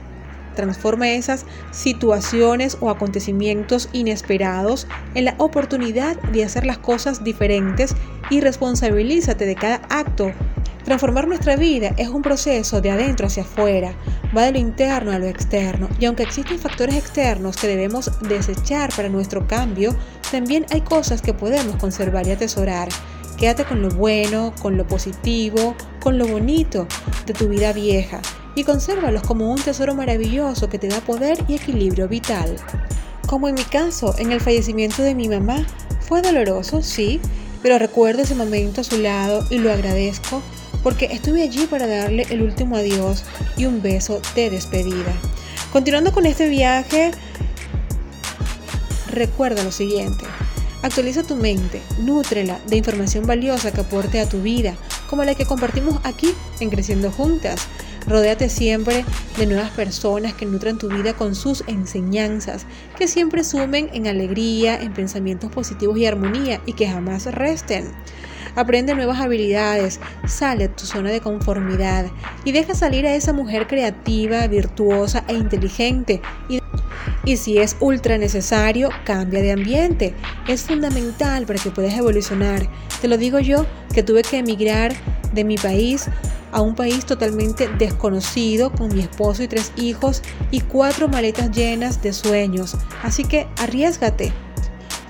Transforma 0.56 1.10
esas 1.10 1.44
situaciones 1.72 2.78
o 2.80 2.88
acontecimientos 2.88 3.90
inesperados 3.92 4.86
en 5.14 5.26
la 5.26 5.34
oportunidad 5.36 6.16
de 6.32 6.42
hacer 6.42 6.64
las 6.64 6.78
cosas 6.78 7.22
diferentes 7.22 7.94
y 8.30 8.40
responsabilízate 8.40 9.44
de 9.44 9.56
cada 9.56 9.82
acto 9.90 10.32
Transformar 10.90 11.29
nuestra 11.29 11.55
vida 11.55 11.94
es 11.98 12.09
un 12.09 12.20
proceso 12.20 12.81
de 12.81 12.90
adentro 12.90 13.29
hacia 13.29 13.44
afuera, 13.44 13.94
va 14.37 14.42
de 14.42 14.50
lo 14.50 14.59
interno 14.59 15.12
a 15.12 15.20
lo 15.20 15.26
externo, 15.26 15.88
y 16.00 16.07
aunque 16.07 16.24
existen 16.24 16.59
factores 16.59 16.96
externos 16.96 17.57
que 17.57 17.68
debemos 17.68 18.11
desechar 18.22 18.92
para 18.96 19.09
nuestro 19.09 19.46
cambio, 19.46 19.94
también 20.33 20.66
hay 20.70 20.81
cosas 20.81 21.22
que 21.22 21.33
podemos 21.33 21.76
conservar 21.76 22.26
y 22.26 22.33
atesorar. 22.33 22.88
Quédate 23.38 23.64
con 23.66 23.83
lo 23.83 23.90
bueno, 23.90 24.53
con 24.61 24.76
lo 24.76 24.85
positivo, 24.85 25.76
con 26.00 26.18
lo 26.18 26.26
bonito 26.26 26.88
de 27.24 27.35
tu 27.35 27.46
vida 27.46 27.72
vieja 27.72 28.20
y 28.57 28.64
consérvalos 28.64 29.22
como 29.22 29.48
un 29.48 29.62
tesoro 29.62 29.94
maravilloso 29.94 30.68
que 30.68 30.81
te 30.81 30.88
da 30.88 30.98
poder 30.98 31.38
y 31.46 31.55
equilibrio 31.55 32.09
vital. 32.09 32.57
Como 33.29 33.46
en 33.46 33.55
mi 33.55 33.62
caso, 33.62 34.16
en 34.18 34.33
el 34.33 34.40
fallecimiento 34.40 35.05
de 35.05 35.14
mi 35.14 35.29
mamá, 35.29 35.64
fue 36.00 36.20
doloroso, 36.20 36.83
sí, 36.83 37.20
pero 37.62 37.79
recuerdo 37.79 38.22
ese 38.22 38.35
momento 38.35 38.81
a 38.81 38.85
su 38.85 38.98
lado 38.98 39.46
y 39.50 39.59
lo 39.59 39.70
agradezco 39.70 40.42
porque 40.82 41.06
estuve 41.06 41.42
allí 41.42 41.66
para 41.66 41.86
darle 41.86 42.26
el 42.30 42.42
último 42.42 42.76
adiós 42.76 43.24
y 43.56 43.66
un 43.66 43.82
beso 43.82 44.20
de 44.34 44.50
despedida. 44.50 45.14
Continuando 45.72 46.12
con 46.12 46.26
este 46.26 46.48
viaje, 46.48 47.12
recuerda 49.10 49.62
lo 49.62 49.72
siguiente. 49.72 50.24
Actualiza 50.82 51.22
tu 51.22 51.36
mente, 51.36 51.82
nútrela 51.98 52.58
de 52.66 52.76
información 52.76 53.26
valiosa 53.26 53.70
que 53.70 53.82
aporte 53.82 54.18
a 54.18 54.28
tu 54.28 54.40
vida, 54.40 54.74
como 55.08 55.24
la 55.24 55.34
que 55.34 55.44
compartimos 55.44 56.00
aquí 56.04 56.34
en 56.58 56.70
Creciendo 56.70 57.12
Juntas. 57.12 57.66
Rodéate 58.06 58.48
siempre 58.48 59.04
de 59.36 59.46
nuevas 59.46 59.70
personas 59.70 60.32
que 60.32 60.46
nutran 60.46 60.78
tu 60.78 60.88
vida 60.88 61.12
con 61.12 61.34
sus 61.34 61.62
enseñanzas, 61.66 62.64
que 62.96 63.08
siempre 63.08 63.44
sumen 63.44 63.90
en 63.92 64.06
alegría, 64.06 64.80
en 64.80 64.94
pensamientos 64.94 65.52
positivos 65.52 65.98
y 65.98 66.06
armonía 66.06 66.62
y 66.64 66.72
que 66.72 66.88
jamás 66.88 67.26
resten. 67.26 67.92
Aprende 68.54 68.94
nuevas 68.94 69.20
habilidades, 69.20 70.00
sale 70.26 70.68
de 70.68 70.74
tu 70.74 70.86
zona 70.86 71.10
de 71.10 71.20
conformidad 71.20 72.06
y 72.44 72.52
deja 72.52 72.74
salir 72.74 73.06
a 73.06 73.14
esa 73.14 73.32
mujer 73.32 73.66
creativa, 73.66 74.46
virtuosa 74.46 75.24
e 75.28 75.34
inteligente. 75.34 76.20
Y, 76.48 76.60
y 77.24 77.36
si 77.36 77.58
es 77.58 77.76
ultra 77.80 78.18
necesario, 78.18 78.90
cambia 79.04 79.42
de 79.42 79.52
ambiente. 79.52 80.14
Es 80.48 80.62
fundamental 80.62 81.46
para 81.46 81.58
que 81.58 81.70
puedas 81.70 81.94
evolucionar. 81.94 82.68
Te 83.00 83.08
lo 83.08 83.16
digo 83.16 83.38
yo, 83.38 83.66
que 83.94 84.02
tuve 84.02 84.22
que 84.22 84.38
emigrar 84.38 84.92
de 85.32 85.44
mi 85.44 85.56
país 85.56 86.06
a 86.52 86.60
un 86.60 86.74
país 86.74 87.06
totalmente 87.06 87.68
desconocido 87.78 88.72
con 88.72 88.94
mi 88.94 89.00
esposo 89.00 89.42
y 89.42 89.48
tres 89.48 89.72
hijos 89.76 90.22
y 90.50 90.60
cuatro 90.60 91.08
maletas 91.08 91.50
llenas 91.50 92.02
de 92.02 92.12
sueños. 92.12 92.76
Así 93.02 93.24
que 93.24 93.46
arriesgate. 93.58 94.32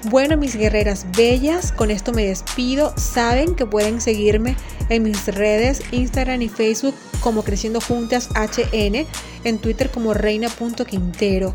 Bueno, 0.04 0.38
mis 0.38 0.56
guerreras 0.56 1.04
bellas, 1.14 1.72
con 1.72 1.90
esto 1.90 2.12
me 2.12 2.24
despido. 2.24 2.94
Saben 2.96 3.54
que 3.54 3.66
pueden 3.66 4.00
seguirme 4.00 4.56
en 4.88 5.02
mis 5.02 5.26
redes, 5.26 5.82
Instagram 5.92 6.40
y 6.40 6.48
Facebook 6.48 6.94
como 7.20 7.44
Creciendo 7.44 7.82
Juntas 7.82 8.30
HN, 8.34 9.06
en 9.44 9.58
Twitter 9.58 9.90
como 9.90 10.14
reina.quintero. 10.14 11.54